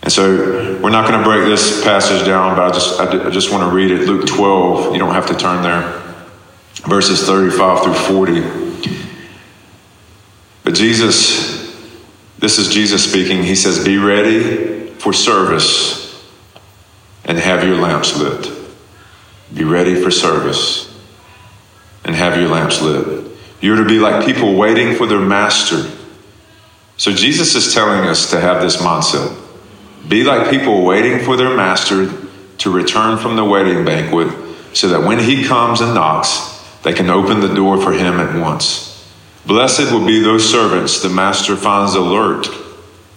And 0.02 0.12
so 0.12 0.80
we're 0.82 0.90
not 0.90 1.08
going 1.08 1.20
to 1.20 1.24
break 1.24 1.46
this 1.46 1.84
passage 1.84 2.26
down, 2.26 2.56
but 2.56 2.72
I 2.72 2.74
just, 2.74 3.00
I 3.00 3.30
just 3.30 3.52
want 3.52 3.70
to 3.70 3.76
read 3.76 3.92
it. 3.92 4.08
Luke 4.08 4.26
12, 4.26 4.94
you 4.94 5.00
don't 5.00 5.14
have 5.14 5.28
to 5.28 5.36
turn 5.36 5.62
there, 5.62 6.07
verses 6.86 7.26
35 7.26 7.84
through 7.84 7.94
40. 7.94 8.42
But 10.64 10.76
Jesus 10.76 11.58
this 12.40 12.60
is 12.60 12.70
Jesus 12.70 13.10
speaking. 13.10 13.44
He 13.44 13.56
says, 13.56 13.84
Be 13.84 13.98
ready 13.98 14.90
for 14.92 15.12
service 15.12 16.24
and 17.26 17.38
have 17.38 17.64
your 17.64 17.78
lamps 17.78 18.18
lit. 18.18 18.52
Be 19.54 19.64
ready 19.64 20.02
for 20.02 20.12
service 20.12 20.94
and 22.04 22.16
have 22.16 22.38
your 22.38 22.50
lamps 22.50 22.82
lit. 22.82 23.26
You're 23.60 23.78
to 23.78 23.86
be 23.86 24.00
like 24.00 24.26
people 24.26 24.56
waiting 24.56 24.96
for 24.96 25.08
their 25.08 25.20
master. 25.20 25.90
So 26.98 27.12
Jesus 27.12 27.56
is 27.56 27.74
telling 27.74 28.08
us 28.08 28.30
to 28.32 28.40
have 28.40 28.62
this 28.62 28.78
mindset. 28.78 29.36
Be 30.08 30.24
like 30.24 30.50
people 30.52 30.84
waiting 30.86 31.20
for 31.20 31.36
their 31.36 31.56
master 31.56 32.12
to 32.60 32.72
return 32.72 33.18
from 33.18 33.36
the 33.36 33.44
wedding 33.44 33.84
banquet 33.84 34.30
so 34.76 34.90
that 34.90 35.02
when 35.02 35.20
he 35.20 35.44
comes 35.44 35.82
and 35.82 35.96
knocks, 35.96 36.57
they 36.88 36.94
can 36.94 37.10
open 37.10 37.42
the 37.42 37.54
door 37.54 37.82
for 37.82 37.92
him 37.92 38.18
at 38.18 38.42
once. 38.42 39.06
Blessed 39.46 39.92
will 39.92 40.06
be 40.06 40.22
those 40.22 40.50
servants 40.50 41.02
the 41.02 41.10
master 41.10 41.58
finds 41.58 41.96
alert 41.96 42.48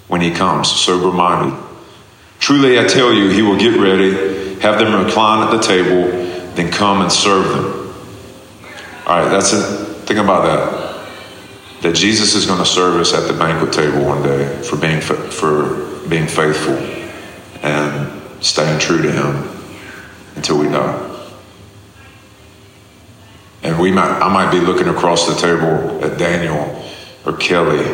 when 0.08 0.20
he 0.20 0.32
comes, 0.32 0.68
sober 0.68 1.12
minded. 1.12 1.56
Truly, 2.40 2.80
I 2.80 2.88
tell 2.88 3.12
you, 3.12 3.28
he 3.30 3.42
will 3.42 3.56
get 3.56 3.78
ready, 3.78 4.58
have 4.58 4.80
them 4.80 5.04
recline 5.04 5.46
at 5.46 5.52
the 5.52 5.62
table, 5.62 6.10
then 6.56 6.72
come 6.72 7.00
and 7.00 7.12
serve 7.12 7.48
them. 7.48 7.94
All 9.06 9.20
right, 9.22 9.28
that's 9.28 9.52
it. 9.52 9.62
Think 10.04 10.18
about 10.18 10.42
that. 10.46 11.82
That 11.82 11.94
Jesus 11.94 12.34
is 12.34 12.46
going 12.46 12.58
to 12.58 12.66
serve 12.66 13.00
us 13.00 13.14
at 13.14 13.28
the 13.32 13.38
banquet 13.38 13.72
table 13.72 14.04
one 14.04 14.24
day 14.24 14.62
for 14.64 14.78
being 14.78 15.00
for 15.00 16.08
being 16.08 16.26
faithful 16.26 16.74
and 17.62 18.20
staying 18.42 18.80
true 18.80 19.00
to 19.00 19.12
Him 19.12 19.48
until 20.34 20.58
we 20.58 20.66
die. 20.66 21.09
And 23.62 23.78
we 23.78 23.90
might, 23.90 24.20
I 24.20 24.32
might 24.32 24.50
be 24.50 24.60
looking 24.60 24.88
across 24.88 25.26
the 25.26 25.34
table 25.34 26.04
at 26.04 26.18
Daniel 26.18 26.82
or 27.26 27.36
Kelly. 27.36 27.84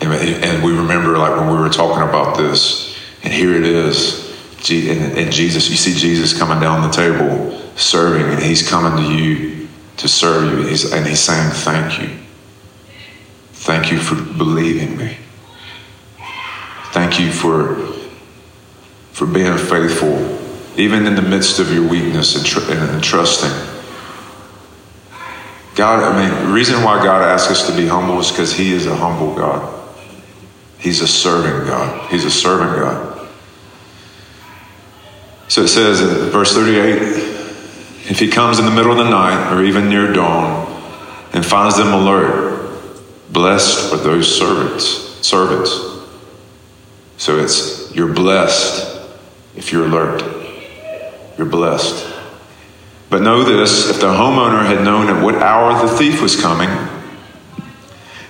And, 0.00 0.12
and 0.12 0.64
we 0.64 0.72
remember, 0.72 1.16
like, 1.16 1.36
when 1.36 1.48
we 1.48 1.58
were 1.58 1.70
talking 1.70 2.08
about 2.08 2.36
this, 2.36 2.96
and 3.22 3.32
here 3.32 3.54
it 3.54 3.64
is. 3.64 4.26
And, 4.70 5.16
and 5.18 5.32
Jesus, 5.32 5.70
you 5.70 5.76
see 5.76 5.94
Jesus 5.94 6.36
coming 6.36 6.60
down 6.60 6.82
the 6.82 6.94
table 6.94 7.56
serving, 7.76 8.32
and 8.32 8.42
he's 8.42 8.68
coming 8.68 9.04
to 9.04 9.12
you 9.12 9.68
to 9.98 10.08
serve 10.08 10.50
you. 10.50 10.66
He's, 10.66 10.92
and 10.92 11.06
he's 11.06 11.20
saying, 11.20 11.50
Thank 11.52 12.00
you. 12.00 12.18
Thank 13.52 13.92
you 13.92 13.98
for 13.98 14.14
believing 14.14 14.96
me. 14.96 15.16
Thank 16.92 17.20
you 17.20 17.30
for, 17.30 17.76
for 19.12 19.26
being 19.26 19.56
faithful 19.56 20.37
even 20.78 21.06
in 21.06 21.16
the 21.16 21.22
midst 21.22 21.58
of 21.58 21.72
your 21.72 21.86
weakness 21.86 22.36
and, 22.36 22.46
tr- 22.46 22.72
and, 22.72 23.02
trusting. 23.02 23.50
God, 25.74 26.04
I 26.04 26.28
mean, 26.28 26.46
the 26.46 26.52
reason 26.52 26.82
why 26.84 27.02
God 27.02 27.22
asks 27.22 27.50
us 27.50 27.66
to 27.68 27.76
be 27.76 27.86
humble 27.86 28.20
is 28.20 28.30
because 28.30 28.52
He 28.52 28.72
is 28.72 28.86
a 28.86 28.94
humble 28.94 29.34
God. 29.34 29.74
He's 30.78 31.00
a 31.00 31.08
serving 31.08 31.66
God. 31.66 32.10
He's 32.10 32.24
a 32.24 32.30
serving 32.30 32.80
God. 32.80 33.28
So 35.48 35.62
it 35.62 35.68
says 35.68 36.00
in 36.00 36.30
verse 36.30 36.54
38 36.54 37.02
if 38.10 38.18
He 38.20 38.28
comes 38.28 38.60
in 38.60 38.64
the 38.64 38.70
middle 38.70 38.92
of 38.92 38.98
the 38.98 39.10
night 39.10 39.52
or 39.52 39.64
even 39.64 39.88
near 39.88 40.12
dawn 40.12 40.66
and 41.32 41.44
finds 41.44 41.76
them 41.76 41.92
alert, 41.92 42.80
blessed 43.32 43.92
are 43.92 43.98
those 43.98 44.38
servants. 44.38 45.26
Servants. 45.26 45.72
So 47.16 47.38
it's 47.38 47.92
you're 47.94 48.12
blessed 48.12 49.10
if 49.56 49.72
you're 49.72 49.86
alert. 49.86 50.37
You're 51.38 51.46
blessed. 51.46 52.14
But 53.08 53.22
know 53.22 53.44
this 53.44 53.88
if 53.88 54.00
the 54.00 54.08
homeowner 54.08 54.66
had 54.66 54.84
known 54.84 55.08
at 55.08 55.22
what 55.22 55.36
hour 55.36 55.86
the 55.86 55.96
thief 55.96 56.20
was 56.20 56.38
coming, 56.38 56.68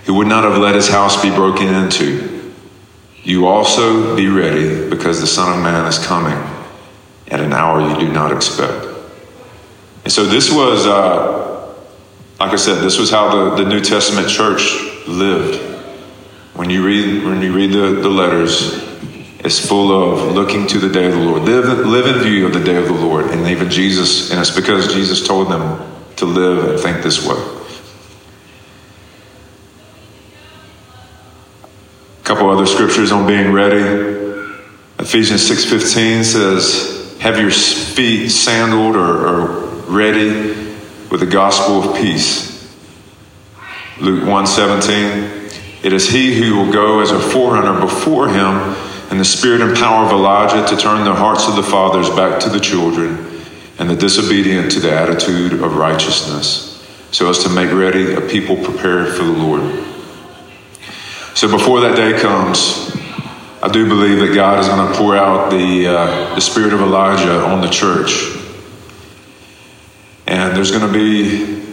he 0.05 0.12
would 0.12 0.27
not 0.27 0.45
have 0.45 0.59
let 0.59 0.75
his 0.75 0.88
house 0.88 1.21
be 1.21 1.31
broken 1.31 1.69
into. 1.69 2.53
You 3.25 3.47
also 3.47 4.15
be 4.15 4.29
ready 4.29 4.88
because 4.88 5.21
the 5.21 5.27
Son 5.27 5.57
of 5.57 5.62
Man 5.62 5.87
is 5.87 5.99
coming 5.99 6.37
at 7.29 7.41
an 7.41 7.53
hour 7.53 7.91
you 7.91 7.99
do 7.99 8.12
not 8.12 8.33
expect. 8.33 8.87
And 10.05 10.12
so 10.12 10.25
this 10.25 10.50
was, 10.50 10.87
uh, 10.87 11.75
like 12.38 12.53
I 12.53 12.57
said, 12.57 12.83
this 12.83 12.99
was 12.99 13.11
how 13.11 13.57
the, 13.57 13.65
the 13.65 13.69
New 13.69 13.81
Testament 13.81 14.29
church 14.29 14.79
lived. 15.07 15.61
When 16.55 16.71
you 16.71 16.85
read, 16.85 17.25
when 17.25 17.43
you 17.43 17.53
read 17.53 17.73
the, 17.73 18.00
the 18.00 18.09
letters, 18.09 18.88
is 19.45 19.64
full 19.64 19.92
of 19.92 20.35
looking 20.35 20.66
to 20.66 20.78
the 20.78 20.88
day 20.88 21.07
of 21.07 21.12
the 21.12 21.21
Lord. 21.21 21.42
Live, 21.42 21.87
live 21.87 22.16
in 22.16 22.23
view 22.23 22.47
of 22.47 22.52
the 22.52 22.62
day 22.62 22.76
of 22.76 22.87
the 22.87 22.92
Lord. 22.92 23.26
And 23.26 23.47
even 23.47 23.71
Jesus, 23.71 24.30
and 24.30 24.40
it's 24.40 24.54
because 24.54 24.92
Jesus 24.92 25.26
told 25.26 25.50
them 25.50 25.80
to 26.16 26.26
live 26.26 26.71
and 26.71 26.80
think 26.80 27.02
this 27.02 27.25
way. 27.25 27.37
A 32.21 32.25
couple 32.25 32.50
other 32.50 32.66
scriptures 32.66 33.12
on 33.12 33.26
being 33.26 33.52
ready. 33.52 33.78
Ephesians 34.99 35.49
6.15 35.49 36.25
says, 36.25 37.18
have 37.21 37.38
your 37.38 37.50
feet 37.50 38.30
sandaled 38.30 38.97
or, 38.97 39.28
or 39.28 39.47
ready 39.83 40.50
with 41.11 41.21
the 41.21 41.26
gospel 41.26 41.90
of 41.90 41.97
peace. 41.97 42.49
Luke 44.00 44.25
1.17, 44.25 45.85
it 45.85 45.92
is 45.92 46.09
he 46.09 46.35
who 46.35 46.57
will 46.57 46.73
go 46.73 47.00
as 47.00 47.12
a 47.12 47.18
forerunner 47.18 47.80
before 47.80 48.28
him 48.28 48.76
and 49.11 49.19
the 49.19 49.25
spirit 49.25 49.61
and 49.61 49.77
power 49.77 50.05
of 50.05 50.12
Elijah 50.12 50.67
to 50.69 50.77
turn 50.81 51.05
the 51.05 51.15
hearts 51.15 51.49
of 51.49 51.57
the 51.57 51.62
fathers 51.62 52.11
back 52.11 52.41
to 52.41 52.49
the 52.49 52.61
children 52.61 53.27
and 53.79 53.88
the 53.88 53.97
disobedient 53.97 54.71
to 54.73 54.81
the 54.81 54.93
attitude 54.93 55.55
of 55.55 55.77
righteousness, 55.77 56.85
so 57.11 57.31
as 57.31 57.43
to 57.43 57.49
make 57.49 57.73
ready 57.73 58.15
a 58.15 58.21
people 58.21 58.57
prepared 58.57 59.15
for 59.15 59.25
the 59.25 59.33
Lord. 59.33 59.62
So 61.35 61.49
before 61.49 61.81
that 61.81 61.97
day 61.97 62.21
comes, 62.21 62.91
I 63.62 63.69
do 63.69 63.88
believe 63.88 64.19
that 64.21 64.35
God 64.35 64.59
is 64.61 64.69
going 64.69 64.87
to 64.87 64.99
pour 64.99 65.17
out 65.17 65.50
the, 65.50 65.87
uh, 65.87 66.35
the 66.35 66.41
spirit 66.41 66.73
of 66.73 66.81
Elijah 66.81 67.41
on 67.45 67.61
the 67.61 67.69
church. 67.69 68.37
And 70.27 70.57
there's 70.57 70.71
going 70.71 70.87
to 70.87 70.93
be 70.93 71.73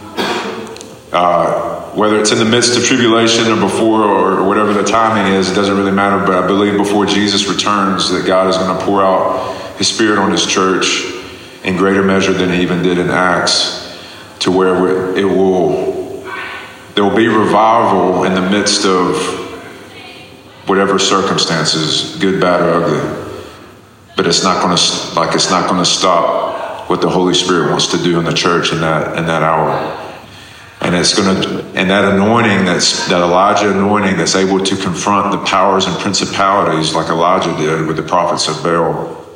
uh, 1.12 1.75
whether 1.96 2.20
it's 2.20 2.30
in 2.30 2.36
the 2.36 2.44
midst 2.44 2.76
of 2.76 2.84
tribulation 2.84 3.46
or 3.46 3.58
before 3.58 4.02
or 4.02 4.46
whatever 4.46 4.74
the 4.74 4.84
timing 4.84 5.32
is, 5.32 5.50
it 5.50 5.54
doesn't 5.54 5.76
really 5.78 5.90
matter. 5.90 6.24
But 6.26 6.44
I 6.44 6.46
believe 6.46 6.76
before 6.76 7.06
Jesus 7.06 7.48
returns, 7.48 8.10
that 8.10 8.26
God 8.26 8.48
is 8.48 8.56
going 8.58 8.78
to 8.78 8.84
pour 8.84 9.02
out 9.02 9.56
His 9.78 9.88
Spirit 9.88 10.18
on 10.18 10.30
His 10.30 10.44
church 10.46 11.04
in 11.64 11.78
greater 11.78 12.02
measure 12.02 12.34
than 12.34 12.50
He 12.50 12.60
even 12.60 12.82
did 12.82 12.98
in 12.98 13.08
Acts, 13.08 13.98
to 14.40 14.52
where 14.52 15.16
it 15.16 15.24
will, 15.24 16.22
there 16.94 17.02
will 17.02 17.16
be 17.16 17.28
revival 17.28 18.24
in 18.24 18.34
the 18.34 18.42
midst 18.42 18.84
of 18.84 19.16
whatever 20.66 20.98
circumstances, 20.98 22.16
good, 22.20 22.38
bad, 22.40 22.60
or 22.60 22.84
ugly. 22.84 23.26
but 24.16 24.26
it's 24.26 24.42
not 24.42 24.62
going 24.62 24.76
to 24.76 25.14
like 25.14 25.34
it's 25.34 25.50
not 25.50 25.68
going 25.68 25.82
to 25.82 25.90
stop 25.90 26.90
what 26.90 27.00
the 27.00 27.08
Holy 27.08 27.34
Spirit 27.34 27.70
wants 27.70 27.86
to 27.88 27.98
do 27.98 28.18
in 28.18 28.24
the 28.26 28.34
church 28.34 28.72
in 28.72 28.80
that 28.80 29.16
in 29.16 29.26
that 29.26 29.42
hour. 29.42 30.02
And 30.86 30.94
it's 30.94 31.16
going 31.16 31.42
to, 31.42 31.64
and 31.74 31.90
that 31.90 32.04
anointing, 32.14 32.64
that's 32.64 33.08
that 33.08 33.20
Elijah 33.20 33.72
anointing, 33.72 34.18
that's 34.18 34.36
able 34.36 34.64
to 34.64 34.76
confront 34.76 35.32
the 35.32 35.44
powers 35.44 35.84
and 35.84 35.96
principalities 35.98 36.94
like 36.94 37.08
Elijah 37.08 37.56
did 37.56 37.88
with 37.88 37.96
the 37.96 38.04
prophets 38.04 38.46
of 38.46 38.62
Baal. 38.62 39.26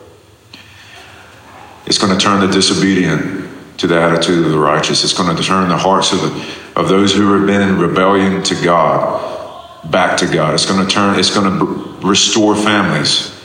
It's 1.87 1.99
going 1.99 2.17
to 2.17 2.25
turn 2.25 2.39
the 2.39 2.47
disobedient 2.47 3.51
to 3.79 3.89
the 3.89 4.01
attitude 4.01 4.47
of 4.47 4.53
the 4.53 4.59
righteous. 4.61 5.03
It's 5.03 5.13
going 5.13 5.37
to 5.37 5.43
turn 5.43 5.69
the 5.69 5.77
hearts 5.77 6.13
of 6.13 6.21
the 6.21 6.57
of 6.77 6.89
those 6.89 7.13
who 7.13 7.33
have 7.33 7.49
been 7.49 7.63
in 7.63 7.81
rebellion 7.81 8.45
to 8.45 8.55
God 8.63 9.91
back 9.91 10.19
to 10.19 10.33
God. 10.33 10.55
It's 10.55 10.67
going 10.67 10.87
to 10.87 10.89
turn. 10.89 11.19
It's 11.19 11.35
going 11.35 11.59
to 11.59 12.07
restore 12.07 12.55
families, 12.55 13.37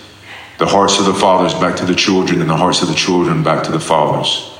the 0.60 0.68
hearts 0.68 1.00
of 1.00 1.06
the 1.06 1.14
fathers 1.16 1.56
back 1.56 1.78
to 1.78 1.86
the 1.86 1.96
children, 1.96 2.40
and 2.40 2.48
the 2.48 2.56
hearts 2.56 2.84
of 2.84 2.88
the 2.88 2.94
children 2.94 3.42
back 3.42 3.64
to 3.64 3.72
the 3.72 3.80
fathers. 3.80 4.55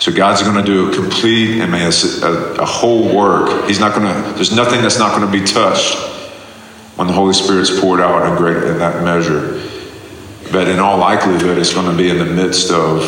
So 0.00 0.10
God's 0.10 0.42
going 0.42 0.56
to 0.56 0.62
do 0.62 0.90
a 0.90 0.94
complete, 0.94 1.58
mean, 1.58 1.82
a, 1.82 2.62
a 2.62 2.64
whole 2.64 3.14
work. 3.14 3.68
He's 3.68 3.78
not 3.78 3.94
going 3.94 4.06
to. 4.06 4.32
There's 4.32 4.54
nothing 4.54 4.80
that's 4.80 4.98
not 4.98 5.14
going 5.14 5.30
to 5.30 5.38
be 5.38 5.44
touched 5.44 5.94
when 6.96 7.06
the 7.06 7.12
Holy 7.12 7.34
Spirit's 7.34 7.78
poured 7.80 8.00
out 8.00 8.30
in 8.30 8.36
great 8.38 8.56
in 8.64 8.78
that 8.78 9.04
measure. 9.04 9.62
But 10.50 10.68
in 10.68 10.78
all 10.78 10.96
likelihood, 10.96 11.58
it's 11.58 11.74
going 11.74 11.90
to 11.90 11.96
be 11.96 12.08
in 12.08 12.18
the 12.18 12.24
midst 12.24 12.70
of 12.70 13.02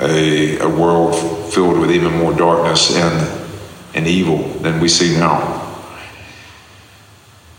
a, 0.00 0.58
a 0.58 0.68
world 0.68 1.14
filled 1.52 1.78
with 1.78 1.92
even 1.92 2.12
more 2.12 2.34
darkness 2.34 2.96
and, 2.96 3.48
and 3.94 4.06
evil 4.08 4.38
than 4.60 4.80
we 4.80 4.88
see 4.88 5.16
now. 5.16 5.64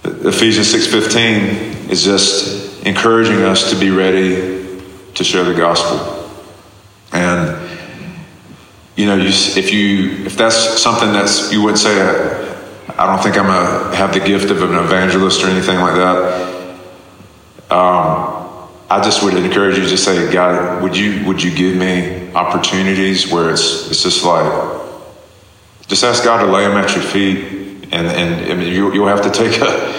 Ephesians 0.04 0.74
6:15 0.74 1.90
is 1.90 2.04
just 2.04 2.86
encouraging 2.86 3.44
us 3.44 3.70
to 3.72 3.80
be 3.80 3.92
ready 3.92 4.82
to 5.16 5.24
share 5.24 5.46
the 5.46 5.54
gospel. 5.54 6.30
And 7.14 7.59
you 9.00 9.06
know, 9.06 9.16
you, 9.16 9.30
if 9.30 9.72
you 9.72 10.26
if 10.26 10.36
that's 10.36 10.58
something 10.58 11.14
that's 11.14 11.54
you 11.54 11.62
wouldn't 11.62 11.80
say 11.80 12.02
I 12.98 13.06
don't 13.06 13.24
think 13.24 13.38
I'm 13.38 13.50
a 13.50 13.96
have 13.96 14.14
the 14.14 14.20
gift 14.20 14.52
of 14.52 14.62
an 14.62 14.76
evangelist 14.76 15.42
or 15.42 15.48
anything 15.48 15.80
like 15.80 15.96
that. 15.96 16.74
Um, 17.72 18.68
I 18.90 19.00
just 19.02 19.24
would 19.24 19.36
encourage 19.36 19.78
you 19.78 19.88
to 19.88 19.98
say, 19.98 20.30
God, 20.34 20.84
would 20.84 20.98
you 20.98 21.26
would 21.26 21.42
you 21.42 21.56
give 21.56 21.78
me 21.78 22.30
opportunities 22.34 23.32
where 23.32 23.52
it's 23.52 23.90
it's 23.90 24.04
just 24.04 24.26
like 24.26 24.82
just 25.88 26.04
ask 26.04 26.26
God 26.26 26.44
to 26.44 26.52
lay 26.52 26.68
them 26.68 26.76
at 26.76 26.94
your 26.94 27.06
feet, 27.06 27.38
and 27.94 28.06
and, 28.06 28.52
and 28.52 28.64
you, 28.64 28.94
you'll 28.94 29.08
have 29.08 29.22
to 29.22 29.32
take 29.32 29.62
a, 29.62 29.96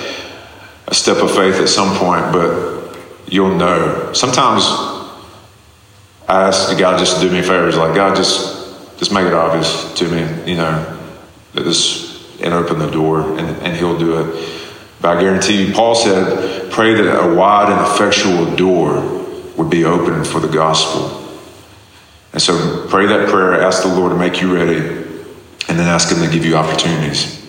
a 0.88 0.94
step 0.94 1.22
of 1.22 1.30
faith 1.30 1.54
at 1.54 1.70
some 1.70 1.96
point, 1.96 2.34
but 2.34 2.98
you'll 3.28 3.56
know. 3.56 4.12
Sometimes 4.12 4.64
I 6.28 6.48
ask 6.48 6.78
God 6.78 6.98
just 6.98 7.18
to 7.18 7.26
do 7.26 7.32
me 7.32 7.40
favors, 7.40 7.78
like 7.78 7.94
God, 7.94 8.14
just 8.14 8.59
just 9.00 9.12
make 9.12 9.24
it 9.24 9.32
obvious 9.32 9.94
to 9.94 10.08
me, 10.08 10.50
you 10.50 10.58
know, 10.58 10.98
that 11.54 11.62
this 11.62 12.10
and 12.42 12.52
open 12.54 12.78
the 12.78 12.90
door, 12.90 13.38
and, 13.38 13.48
and 13.62 13.76
He'll 13.76 13.98
do 13.98 14.20
it. 14.20 14.60
But 15.00 15.16
I 15.16 15.20
guarantee 15.20 15.64
you, 15.64 15.72
Paul 15.72 15.94
said, 15.94 16.70
pray 16.70 16.94
that 16.94 17.24
a 17.24 17.34
wide 17.34 17.72
and 17.72 17.80
effectual 17.80 18.54
door 18.56 19.00
would 19.56 19.70
be 19.70 19.84
opened 19.84 20.26
for 20.26 20.38
the 20.38 20.48
gospel. 20.48 21.16
And 22.32 22.42
so 22.42 22.86
pray 22.88 23.06
that 23.06 23.28
prayer, 23.30 23.62
ask 23.62 23.82
the 23.82 23.88
Lord 23.88 24.12
to 24.12 24.18
make 24.18 24.40
you 24.42 24.54
ready, 24.54 24.76
and 24.76 25.78
then 25.78 25.88
ask 25.88 26.14
Him 26.14 26.22
to 26.22 26.30
give 26.30 26.44
you 26.44 26.56
opportunities. 26.56 27.40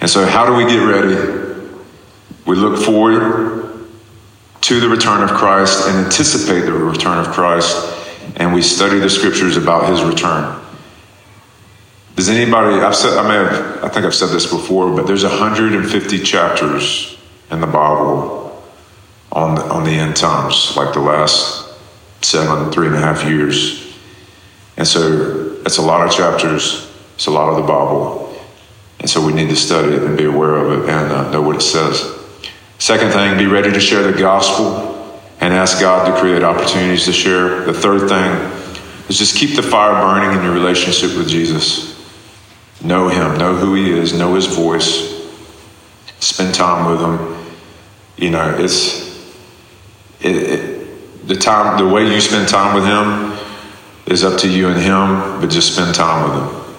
And 0.00 0.08
so, 0.08 0.24
how 0.24 0.46
do 0.46 0.54
we 0.54 0.70
get 0.70 0.82
ready? 0.82 1.60
We 2.46 2.56
look 2.56 2.82
forward 2.82 3.86
to 4.62 4.80
the 4.80 4.88
return 4.88 5.22
of 5.22 5.30
Christ 5.30 5.86
and 5.86 6.06
anticipate 6.06 6.62
the 6.62 6.72
return 6.72 7.18
of 7.18 7.28
Christ, 7.28 7.76
and 8.36 8.54
we 8.54 8.62
study 8.62 8.98
the 8.98 9.10
scriptures 9.10 9.58
about 9.58 9.90
His 9.90 10.02
return. 10.02 10.62
Does 12.16 12.30
anybody? 12.30 12.82
I've 12.82 12.96
said. 12.96 13.18
I 13.18 13.32
have. 13.34 13.84
I 13.84 13.88
think 13.88 14.06
I've 14.06 14.14
said 14.14 14.30
this 14.30 14.50
before, 14.50 14.96
but 14.96 15.06
there's 15.06 15.22
150 15.22 16.22
chapters 16.22 17.16
in 17.50 17.60
the 17.60 17.66
Bible 17.66 18.64
on 19.30 19.54
the, 19.54 19.62
on 19.64 19.84
the 19.84 19.90
end 19.90 20.16
times, 20.16 20.74
like 20.78 20.94
the 20.94 21.00
last 21.00 21.76
seven, 22.22 22.72
three 22.72 22.86
and 22.86 22.96
a 22.96 22.98
half 22.98 23.24
years, 23.24 23.94
and 24.78 24.88
so 24.88 25.60
it's 25.66 25.76
a 25.76 25.82
lot 25.82 26.06
of 26.06 26.12
chapters. 26.12 26.90
It's 27.16 27.26
a 27.26 27.30
lot 27.30 27.50
of 27.50 27.56
the 27.56 27.62
Bible, 27.62 28.34
and 29.00 29.10
so 29.10 29.24
we 29.24 29.34
need 29.34 29.50
to 29.50 29.56
study 29.56 29.92
it 29.94 30.02
and 30.02 30.16
be 30.16 30.24
aware 30.24 30.54
of 30.56 30.72
it 30.72 30.88
and 30.88 31.12
uh, 31.12 31.30
know 31.30 31.42
what 31.42 31.56
it 31.56 31.62
says. 31.62 32.14
Second 32.78 33.10
thing, 33.10 33.36
be 33.36 33.46
ready 33.46 33.70
to 33.70 33.80
share 33.80 34.10
the 34.10 34.18
gospel 34.18 35.20
and 35.40 35.52
ask 35.52 35.80
God 35.80 36.10
to 36.10 36.18
create 36.18 36.42
opportunities 36.42 37.04
to 37.04 37.12
share. 37.12 37.66
The 37.66 37.74
third 37.74 38.08
thing 38.08 38.30
is 39.10 39.18
just 39.18 39.36
keep 39.36 39.54
the 39.54 39.62
fire 39.62 40.00
burning 40.00 40.38
in 40.38 40.42
your 40.42 40.54
relationship 40.54 41.16
with 41.16 41.28
Jesus. 41.28 41.95
Know 42.82 43.08
him, 43.08 43.38
know 43.38 43.56
who 43.56 43.74
he 43.74 43.90
is, 43.90 44.12
know 44.12 44.34
his 44.34 44.46
voice, 44.46 45.14
spend 46.20 46.54
time 46.54 46.90
with 46.90 47.00
him. 47.00 47.36
You 48.16 48.30
know, 48.30 48.56
it's 48.58 49.06
it, 50.20 50.36
it, 50.36 51.26
the 51.28 51.36
time, 51.36 51.78
the 51.78 51.92
way 51.92 52.06
you 52.06 52.20
spend 52.20 52.48
time 52.48 52.74
with 52.74 52.84
him 52.84 53.36
is 54.06 54.24
up 54.24 54.38
to 54.40 54.48
you 54.48 54.68
and 54.68 54.80
him, 54.80 55.40
but 55.40 55.50
just 55.50 55.74
spend 55.74 55.94
time 55.94 56.28
with 56.28 56.40
him. 56.40 56.74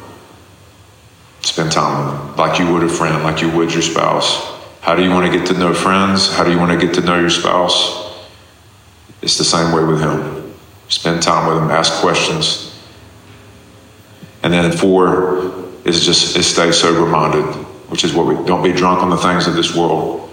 Spend 1.41 1.71
time 1.71 2.05
with 2.05 2.15
him 2.15 2.35
like 2.37 2.59
you 2.59 2.71
would 2.73 2.83
a 2.83 2.89
friend, 2.89 3.23
like 3.23 3.41
you 3.41 3.49
would 3.51 3.73
your 3.73 3.81
spouse. 3.81 4.55
How 4.81 4.95
do 4.95 5.03
you 5.03 5.09
want 5.09 5.31
to 5.31 5.37
get 5.37 5.47
to 5.47 5.53
know 5.53 5.73
friends? 5.73 6.33
How 6.33 6.43
do 6.43 6.51
you 6.51 6.57
want 6.57 6.79
to 6.79 6.85
get 6.85 6.95
to 6.95 7.01
know 7.01 7.19
your 7.19 7.29
spouse? 7.29 8.07
It's 9.21 9.37
the 9.37 9.43
same 9.43 9.75
way 9.75 9.83
with 9.83 9.99
him. 9.99 10.53
Spend 10.87 11.21
time 11.21 11.47
with 11.47 11.61
him, 11.61 11.69
ask 11.69 11.93
questions. 12.01 12.73
And 14.43 14.53
then 14.53 14.71
four, 14.71 15.66
is 15.87 16.05
just 16.05 16.35
is 16.35 16.45
stay 16.45 16.71
sober 16.71 17.05
minded, 17.05 17.45
which 17.89 18.03
is 18.03 18.13
what 18.13 18.27
we 18.27 18.35
don't 18.45 18.61
be 18.61 18.73
drunk 18.73 19.01
on 19.01 19.09
the 19.09 19.17
things 19.17 19.47
of 19.47 19.55
this 19.55 19.73
world. 19.73 20.29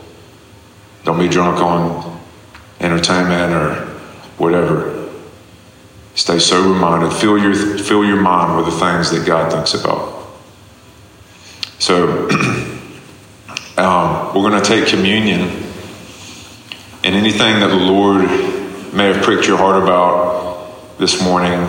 Don't 1.04 1.18
be 1.18 1.28
drunk 1.28 1.58
on 1.58 2.20
entertainment 2.80 3.52
or 3.52 3.74
whatever. 4.36 5.12
Stay 6.16 6.40
sober 6.40 6.74
minded. 6.74 7.12
Fill 7.12 7.38
your 7.38 7.54
fill 7.78 8.04
your 8.04 8.20
mind 8.20 8.56
with 8.56 8.66
the 8.66 8.80
things 8.80 9.10
that 9.12 9.24
God 9.26 9.52
thinks 9.52 9.74
about. 9.74 10.26
So 11.78 12.28
um, 13.78 14.34
we're 14.34 14.50
going 14.50 14.60
to 14.60 14.68
take 14.68 14.88
communion, 14.88 15.40
and 17.04 17.14
anything 17.14 17.60
that 17.60 17.68
the 17.68 17.76
Lord 17.76 18.24
may 18.92 19.12
have 19.12 19.22
pricked 19.22 19.46
your 19.46 19.58
heart 19.58 19.80
about 19.80 20.98
this 20.98 21.22
morning, 21.22 21.60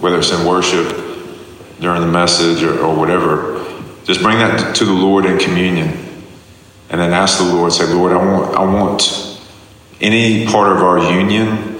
whether 0.00 0.18
it's 0.18 0.30
in 0.30 0.46
worship 0.46 1.03
during 1.80 2.00
the 2.00 2.06
message 2.06 2.62
or, 2.62 2.80
or 2.80 2.96
whatever, 2.96 3.64
just 4.04 4.20
bring 4.20 4.38
that 4.38 4.76
to 4.76 4.84
the 4.84 4.92
Lord 4.92 5.26
in 5.26 5.38
communion. 5.38 5.88
And 6.90 7.00
then 7.00 7.12
ask 7.12 7.38
the 7.38 7.44
Lord, 7.44 7.72
say, 7.72 7.86
Lord, 7.86 8.12
I 8.12 8.16
want, 8.16 8.56
I 8.56 8.62
want 8.62 9.40
any 10.00 10.46
part 10.46 10.76
of 10.76 10.82
our 10.82 11.10
union 11.12 11.78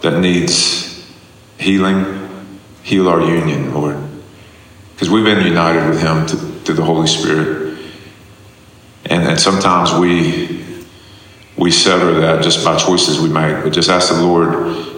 that 0.00 0.20
needs 0.20 1.06
healing, 1.58 2.28
heal 2.82 3.08
our 3.08 3.20
union, 3.20 3.74
Lord. 3.74 3.96
Because 4.92 5.10
we've 5.10 5.24
been 5.24 5.44
united 5.44 5.88
with 5.88 6.00
Him 6.00 6.26
through 6.64 6.76
the 6.76 6.84
Holy 6.84 7.06
Spirit. 7.06 7.78
And, 9.04 9.22
and 9.24 9.40
sometimes 9.40 9.92
we 9.92 10.64
we 11.56 11.70
sever 11.70 12.20
that 12.20 12.42
just 12.42 12.64
by 12.64 12.76
choices 12.76 13.18
we 13.18 13.28
make. 13.28 13.64
But 13.64 13.72
just 13.72 13.88
ask 13.88 14.12
the 14.12 14.22
Lord, 14.22 14.54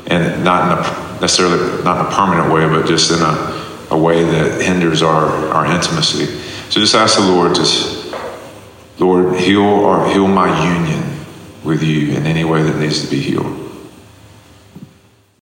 and 0.08 0.44
not 0.44 0.64
in 0.64 0.84
a, 0.84 1.20
necessarily 1.20 1.84
not 1.84 2.00
in 2.00 2.06
a 2.06 2.14
permanent 2.14 2.52
way, 2.52 2.66
but 2.68 2.86
just 2.86 3.10
in 3.12 3.20
a 3.20 3.57
a 3.90 3.98
way 3.98 4.22
that 4.24 4.60
hinders 4.60 5.02
our, 5.02 5.26
our 5.48 5.66
intimacy. 5.66 6.26
So 6.70 6.80
just 6.80 6.94
ask 6.94 7.18
the 7.18 7.24
Lord, 7.24 7.54
just 7.54 8.14
Lord, 8.98 9.38
heal 9.38 9.62
or 9.62 10.08
heal 10.08 10.26
my 10.26 10.48
union 10.74 11.02
with 11.64 11.82
you 11.82 12.12
in 12.12 12.26
any 12.26 12.44
way 12.44 12.62
that 12.62 12.76
needs 12.76 13.02
to 13.04 13.10
be 13.10 13.20
healed. 13.20 13.67